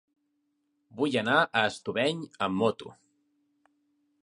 [1.01, 2.93] Vull anar a Estubeny amb moto.